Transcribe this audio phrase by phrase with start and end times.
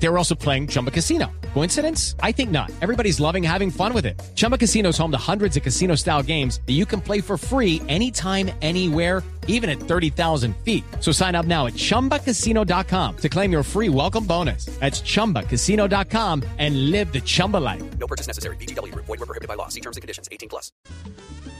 [0.00, 1.30] They were also playing Chumba Casino.
[1.54, 2.14] Coincidence?
[2.22, 2.70] I think not.
[2.80, 4.20] Everybody's loving having fun with it.
[4.36, 7.36] Chumba Casino is home to hundreds of casino style games that you can play for
[7.36, 10.84] free anytime, anywhere, even at 30,000 feet.
[11.00, 14.66] So sign up now at chumbacasino.com to claim your free welcome bonus.
[14.78, 17.82] That's chumbacasino.com and live the Chumba life.
[17.98, 18.56] No purchase necessary.
[18.56, 18.94] BGW.
[18.94, 19.68] Void were prohibited by law.
[19.68, 20.28] See terms and conditions.
[20.30, 20.70] 18 plus.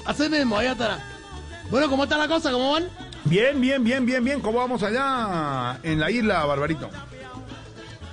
[0.05, 1.01] Así mismo, ahí estará.
[1.71, 2.51] Bueno, ¿cómo está la cosa?
[2.51, 2.89] ¿Cómo van?
[3.25, 4.41] Bien, bien, bien, bien, bien.
[4.41, 6.89] ¿Cómo vamos allá en la isla, Barbarito?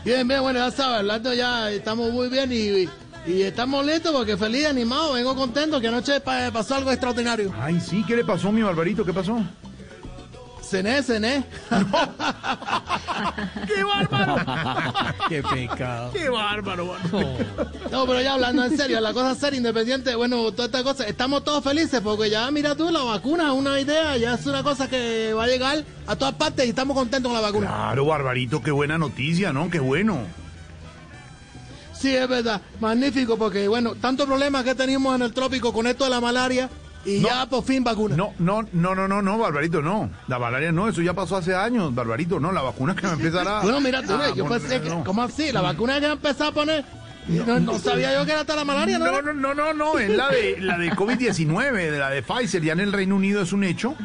[0.06, 2.88] Bien, bien, bueno, ya sabes, hablando ya estamos muy bien y,
[3.30, 7.52] y estamos listos porque feliz, animado, vengo contento que anoche pa- pasó algo extraordinario.
[7.60, 9.04] Ay, sí, ¿qué le pasó, mi Barbarito?
[9.04, 9.40] ¿Qué pasó?
[10.66, 11.44] Cené, cené.
[13.68, 14.36] ¡Qué bárbaro!
[15.30, 16.12] Qué pecado.
[16.12, 16.96] ¡Qué bárbaro!
[17.92, 21.44] No, pero ya hablando en serio, la cosa seria, independiente, bueno, toda esta cosa, estamos
[21.44, 24.90] todos felices porque ya, mira tú, la vacuna es una idea, ya es una cosa
[24.90, 27.68] que va a llegar a todas partes y estamos contentos con la vacuna.
[27.68, 29.70] Claro, Barbarito, qué buena noticia, ¿no?
[29.70, 30.22] Qué bueno.
[31.94, 36.06] Sí, es verdad, magnífico porque, bueno, tantos problemas que tenemos en el trópico con esto
[36.06, 36.70] de la malaria
[37.06, 37.28] y No.
[37.30, 38.16] ya por fin vacuna.
[38.16, 40.10] No, no, no, no, no, no, Barbarito, no.
[40.28, 42.52] La malaria no, eso ya pasó hace años, Barbarito, no.
[42.52, 43.62] La vacuna que va a empezar a...
[43.62, 45.04] Bueno, mira, tú, yo pensé que, no.
[45.04, 45.52] ¿cómo así?
[45.52, 46.84] La vacuna que empezó a poner,
[47.28, 49.06] no, no sabía yo que era hasta la malaria, ¿no?
[49.06, 52.62] No, no, no, no, no, es la de la de COVID-19, de la de Pfizer,
[52.62, 53.96] ya en el Reino Unido es un hecho.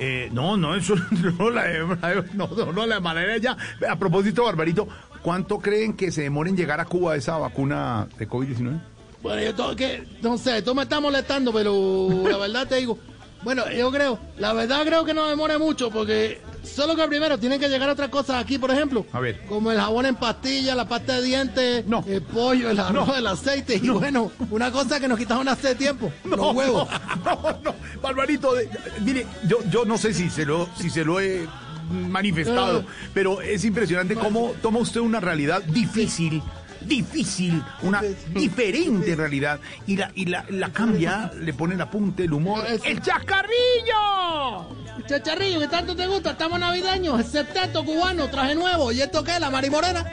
[0.00, 0.94] Eh, no, no, eso
[1.38, 3.56] no, la de, no, no, la malaria ya.
[3.90, 4.86] A propósito, Barbarito,
[5.22, 8.80] ¿cuánto creen que se demora en llegar a Cuba esa vacuna de COVID-19?
[9.22, 12.98] Bueno, yo tengo que, no sé, tú me estás molestando, pero la verdad te digo,
[13.42, 17.58] bueno, yo creo, la verdad creo que no demore mucho, porque solo que primero tienen
[17.58, 19.06] que llegar otras cosas aquí, por ejemplo.
[19.12, 19.44] A ver.
[19.48, 22.04] Como el jabón en pastilla, la pasta de dientes, No.
[22.06, 26.12] el pollo, el arroz, el aceite, y bueno, una cosa que nos quitaron hace tiempo,
[26.24, 26.88] los huevos.
[27.24, 28.68] No, no, Barbarito, de-
[29.00, 31.46] mire, yo, yo no sé si se lo, si se lo he
[31.90, 32.84] manifestado, Eh.
[33.14, 36.42] pero es impresionante cómo toma usted una realidad difícil,
[36.88, 38.02] difícil, una
[38.34, 42.64] diferente realidad, y la, y la, la cambia, le pone el apunte, el humor.
[42.84, 44.76] ¡El chascarrillo!
[45.06, 49.38] Chacharrillo, que tanto te gusta, estamos navideños, el septeto cubano, traje nuevo, ¿y esto qué?
[49.38, 50.04] ¿La marimorena?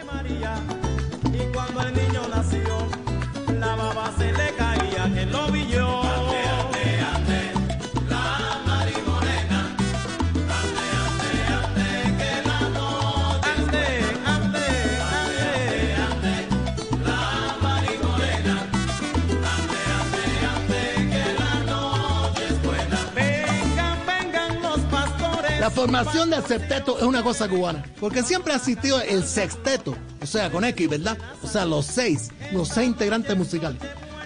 [1.34, 2.88] Y cuando el niño nació,
[3.60, 5.52] la baba se le caía que lo
[25.66, 30.28] La formación del septeto es una cosa cubana, porque siempre ha existido el sexteto, o
[30.28, 31.18] sea, con X, ¿verdad?
[31.42, 33.80] O sea, los seis, los seis integrantes musicales.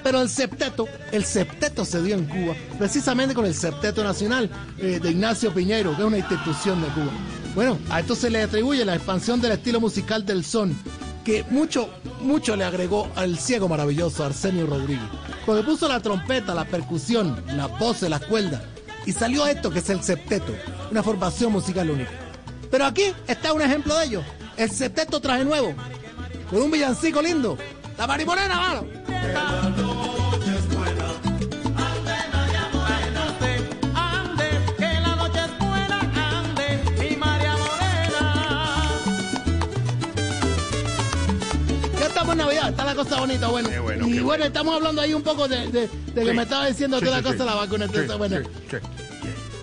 [0.03, 4.49] Pero el septeto, el septeto se dio en Cuba, precisamente con el septeto nacional
[4.79, 7.11] eh, de Ignacio Piñero, que es una institución de Cuba.
[7.55, 10.78] Bueno, a esto se le atribuye la expansión del estilo musical del son,
[11.23, 11.89] que mucho,
[12.19, 15.07] mucho le agregó al ciego maravilloso Arsenio Rodríguez,
[15.45, 18.61] porque puso la trompeta, la percusión, las voces, las cuerdas,
[19.05, 20.53] y salió esto que es el septeto,
[20.91, 22.11] una formación musical única.
[22.69, 24.23] Pero aquí está un ejemplo de ello,
[24.57, 25.73] el septeto traje nuevo,
[26.49, 27.57] con un villancico lindo,
[27.97, 28.85] la marimorena, mano.
[42.55, 43.69] Navidad, está la cosa bonita, bueno.
[43.69, 46.43] Qué bueno, y qué bueno, estamos hablando ahí un poco de, de- de que me
[46.43, 47.85] estaba diciendo Sí, toda sí, la cosa de la vacuna.
[47.85, 48.37] Entonces, bueno.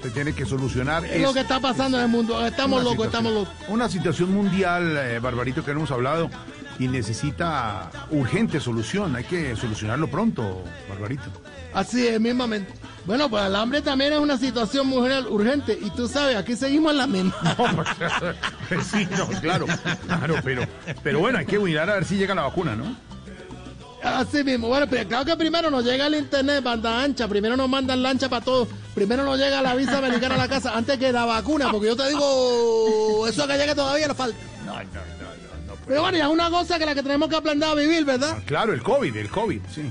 [0.03, 1.05] Se tiene que solucionar.
[1.05, 2.47] es lo que está pasando en el mundo.
[2.47, 3.49] Estamos locos, estamos locos.
[3.69, 6.31] Una situación mundial, eh, Barbarito, que no hemos hablado
[6.79, 9.17] y necesita urgente solución.
[9.17, 11.25] Hay que solucionarlo pronto, Barbarito.
[11.75, 12.73] Así es, mismamente.
[13.05, 15.77] Bueno, pues el hambre también es una situación muy urgente.
[15.81, 17.35] Y tú sabes, aquí seguimos en la misma.
[18.91, 19.67] sí, no, claro,
[20.07, 20.63] claro, pero,
[21.03, 22.97] pero bueno, hay que mirar a ver si llega la vacuna, ¿no?
[24.03, 24.69] Así mismo.
[24.69, 27.27] Bueno, pero claro que primero nos llega el internet, banda ancha.
[27.27, 28.69] Primero nos mandan lancha para todos.
[28.95, 31.71] Primero nos llega la visa americana a la casa antes que la vacuna.
[31.73, 34.37] Porque yo te digo, eso que llegue todavía le falta.
[34.65, 35.75] No, no, no, no, no.
[35.87, 38.39] Pero bueno, ya es una cosa que la que tenemos que aprender a vivir, ¿verdad?
[38.47, 39.91] Claro, el COVID, el COVID, sí.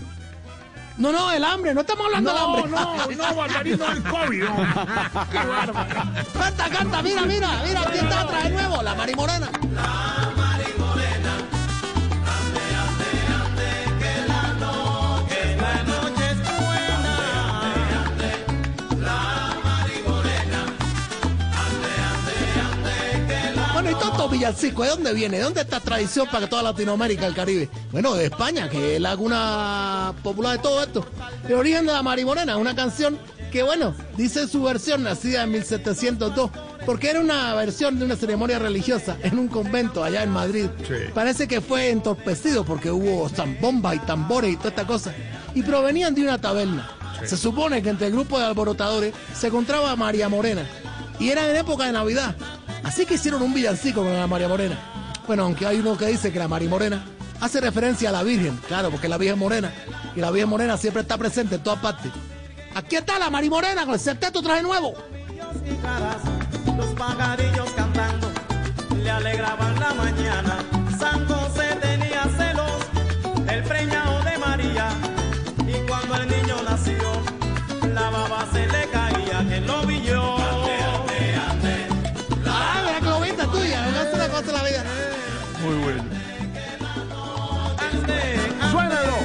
[0.98, 1.74] No, no, el hambre.
[1.74, 2.72] No estamos hablando del hambre.
[2.72, 4.44] no, no, Barbarito, el COVID.
[4.44, 4.56] no.
[5.32, 6.02] Qué bárbaro.
[6.34, 9.50] Canta, canta, mira, mira, mira, aquí está atrás de nuevo, la marimorena.
[23.86, 25.38] Bueno, y todo estos villancicos, ¿de dónde viene?
[25.38, 27.70] ¿De dónde esta tradición para toda Latinoamérica, el Caribe?
[27.92, 31.06] Bueno, de España, que es la cuna popular de todo esto.
[31.48, 33.20] El origen de la Marimorena, una canción
[33.52, 36.50] que, bueno, dice su versión nacida en 1702,
[36.84, 40.66] porque era una versión de una ceremonia religiosa en un convento allá en Madrid.
[40.88, 41.12] Sí.
[41.14, 45.14] Parece que fue entorpecido porque hubo zambombas y tambores y toda esta cosa,
[45.54, 46.90] y provenían de una taberna.
[47.24, 50.68] Se supone que entre el grupo de alborotadores se encontraba María Morena,
[51.20, 52.36] y era en época de Navidad.
[52.84, 54.78] Así que hicieron un villancico con la María Morena.
[55.28, 57.04] Bueno, aunque hay uno que dice que la María Morena
[57.42, 59.72] hace referencia a la Virgen, claro, porque la Virgen Morena,
[60.16, 62.12] y la Virgen Morena siempre está presente en todas partes.
[62.76, 64.94] Aquí está la María Morena con el septeto traje nuevo.
[88.72, 89.16] ¡Suénalo!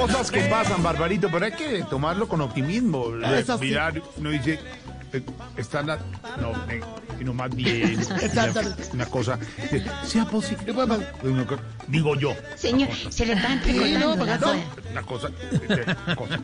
[0.00, 3.06] Cosas que pasan, Barbarito, pero hay que tomarlo con optimismo.
[3.24, 3.66] Así.
[3.66, 4.60] Mirar, uno dice,
[5.12, 5.22] eh,
[5.56, 5.98] está la...
[6.40, 6.80] No, eh,
[7.18, 8.82] sino más bien Exactamente.
[8.84, 9.38] una, una cosa,
[10.04, 10.74] sea posible.
[11.88, 12.34] Digo yo.
[12.56, 13.60] Señor, se le está
[14.90, 16.38] una cosa, eh, cosa.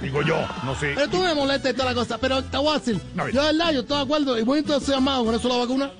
[0.00, 0.92] Digo yo, no sé.
[0.94, 3.34] Pero tú me molestas y toda la cosa, pero voy A ver.
[3.34, 5.90] yo de verdad, yo estoy de acuerdo y muy entusiasmado con eso la vacuna.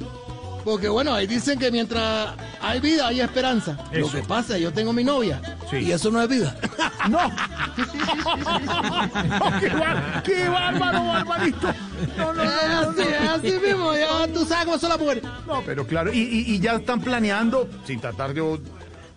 [0.64, 2.30] Porque bueno, ahí dicen que mientras
[2.60, 3.78] hay vida hay esperanza.
[3.92, 5.76] Lo que pasa es que yo tengo mi novia Sí.
[5.78, 6.54] y eso no es vida.
[7.08, 7.18] ¡No!
[9.60, 11.68] ¡Qué, bar- qué bárbaro, Barbarito!
[12.16, 15.22] No, no, no, no, así, es así mismo, ya tú sabes cómo son las mujeres.
[15.46, 18.60] No, pero claro, y, y- y ya están planeando, sin tratar de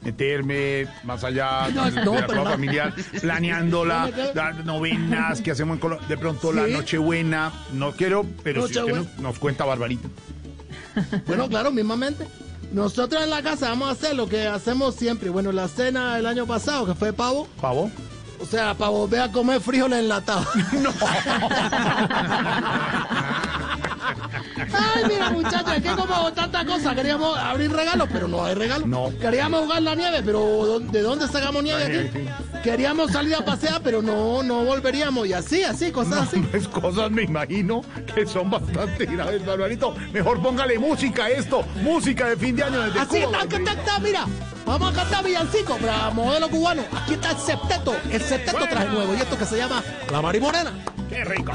[0.03, 5.75] meterme más allá No, de, no, la pero familiar, planeando la- las novenas que hacemos
[5.75, 6.73] en Colombia, de pronto la Sí.
[6.73, 10.09] Nochebuena, no quiero, pero si usted nos cuenta Barbarito.
[11.25, 12.27] Bueno, claro, mismamente.
[12.71, 15.29] Nosotros en la casa vamos a hacer lo que hacemos siempre.
[15.29, 17.91] Bueno, la cena el año pasado, que fue pavo, ¿Pavo?
[18.41, 20.47] o sea, para volver a comer frijoles enlatados.
[24.73, 28.87] Ay, mira, muchachos, es que como tanta cosa, queríamos abrir regalos, pero no hay regalos.
[28.87, 29.09] No.
[29.19, 32.27] Queríamos jugar la nieve, pero ¿dó- ¿de dónde sacamos nieve aquí?
[32.63, 35.27] Queríamos salir a pasear, pero no, no volveríamos.
[35.27, 36.39] Y así, así, cosas así.
[36.51, 37.81] Pues cosas me imagino
[38.13, 39.95] que son bastante graves, Barbarito.
[40.11, 43.71] Mejor póngale música a esto, música de fin de año desde Así Cuba, está, está,
[43.73, 44.25] está, mira.
[44.65, 46.83] Vamos a cantar villancico para modelo cubano.
[46.95, 49.13] Aquí está el septeto, el septeto traje nuevo.
[49.15, 50.71] Y esto que se llama La Marimorena.
[51.09, 51.51] ¡Qué rico!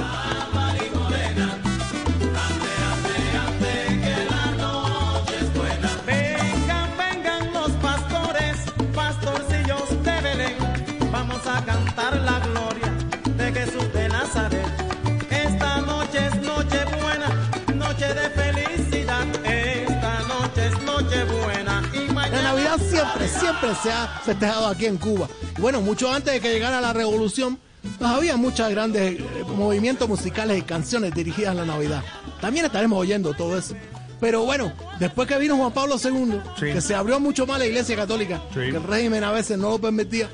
[23.15, 25.29] Siempre, siempre se ha festejado aquí en Cuba.
[25.57, 27.59] Y bueno, mucho antes de que llegara la revolución,
[27.99, 29.25] pues había muchos grandes eh,
[29.57, 32.03] movimientos musicales y canciones dirigidas a la Navidad.
[32.41, 33.75] También estaremos oyendo todo eso.
[34.21, 36.67] Pero bueno, después que vino Juan Pablo II, Sí.
[36.73, 38.61] que se abrió mucho más la iglesia católica, Sí.
[38.61, 40.29] que el régimen a veces no lo permitía,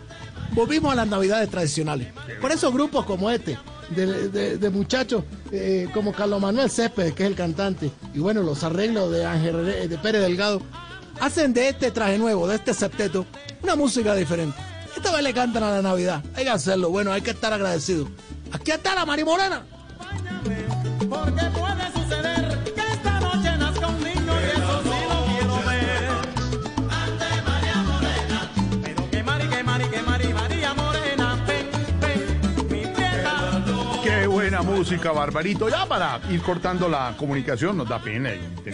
[0.52, 2.08] volvimos a las navidades tradicionales.
[2.40, 3.58] Por eso grupos como este,
[3.90, 8.42] de, de- de muchachos eh, como Carlos Manuel Céspedes, que es el cantante, y bueno,
[8.42, 10.62] los arreglos de Ángel de Pérez Delgado,
[11.22, 13.24] hacen de este traje nuevo, de este septeto,
[13.62, 14.58] una música diferente.
[14.96, 16.22] Esta vez le cantan a la Navidad.
[16.34, 18.08] Hay que hacerlo, bueno, hay que estar agradecido.
[18.50, 19.64] Aquí está la Marimorena.
[20.98, 22.01] Porque puede
[34.62, 35.68] buena música, Barbarito.
[35.68, 38.30] Ya para ir cortando la comunicación, nos da pena.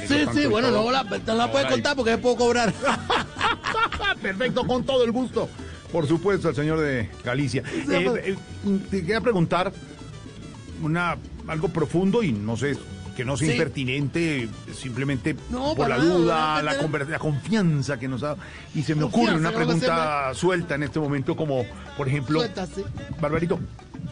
[0.06, 2.72] Sí, sí, bueno, no la, no la puede Ahora contar porque puedo cobrar.
[4.22, 5.48] Perfecto, con todo el gusto.
[5.92, 7.62] Por supuesto, al señor de Galicia.
[7.90, 8.36] Eh, eh,
[8.90, 9.72] te quería preguntar
[10.82, 11.16] una,
[11.46, 12.76] algo profundo y no sé,
[13.16, 13.52] que no sea Sí.
[13.54, 18.36] impertinente, simplemente No, por la nada, duda, la, conver- la confianza que nos da.
[18.74, 21.64] Y se me ocurre una pregunta suelta en este momento, como,
[21.96, 22.42] por ejemplo.
[23.20, 23.58] Barbarito,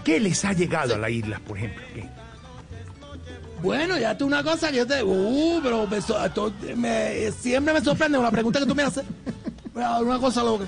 [0.06, 1.82] ¿qué les ha llegado a la isla, por ejemplo?
[1.94, 2.08] ¿Qué?
[3.62, 5.02] Bueno, ya tú una cosa que yo te.
[5.02, 8.82] Uh, pero me so- to- me- siempre me sorprende con la pregunta que tú me
[8.82, 9.04] haces.
[9.75, 10.64] Una cosa loca.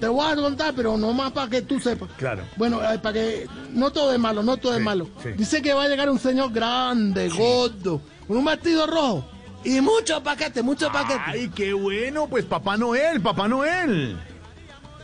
[0.00, 2.08] Te voy a contar, pero no más para que tú sepas.
[2.16, 2.42] Claro.
[2.56, 3.46] Bueno, eh, para que.
[3.72, 5.08] No todo es malo, no todo es malo.
[5.22, 5.30] sí.
[5.36, 9.24] Dice que va a llegar un señor grande, gordo, con un vestido rojo.
[9.64, 11.22] Y muchos paquetes, muchos paquetes.
[11.26, 12.26] ¡Ay, qué bueno!
[12.28, 14.16] Pues Papá Noel, Papá Noel.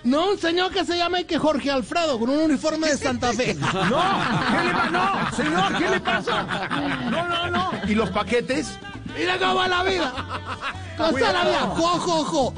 [0.04, 3.54] No, un señor que se llama que Jorge Alfredo, con un uniforme de Santa Fe.
[3.64, 4.02] No,
[4.50, 4.90] ¿qué le pasa?
[4.90, 6.68] No, señor, ¿qué le pasa?
[7.10, 7.70] No, no, no.
[7.88, 8.78] ¿Y los paquetes?
[9.16, 10.12] Mira cómo va la vida.
[10.96, 11.60] Cosa la vida.
[11.60, 12.54] Jo, jo, jo.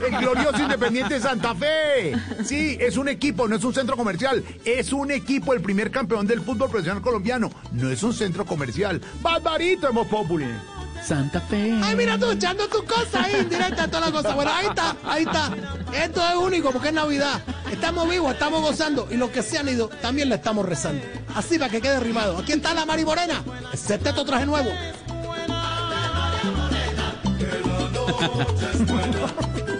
[0.06, 2.14] El glorioso Independiente de Santa Fe.
[2.44, 4.44] Sí, es un equipo, no es un centro comercial.
[4.64, 7.50] Es un equipo, el primer campeón del fútbol profesional colombiano.
[7.72, 9.00] No es un centro comercial.
[9.22, 10.46] Barbarito, hemos populi.
[11.02, 11.78] Santa Fe.
[11.82, 14.34] Ay, mira tú echando tu cosa ahí, indirecta, toda la cosa.
[14.34, 15.50] Bueno, ahí está, ahí está.
[15.92, 17.40] Esto es único porque es Navidad.
[17.70, 19.08] Estamos vivos, estamos gozando.
[19.10, 21.04] Y los que se han ido, también le estamos rezando.
[21.34, 22.38] Así para que quede rimado.
[22.38, 23.42] Aquí está la Mari Morena.
[23.72, 24.70] El septeto traje nuevo.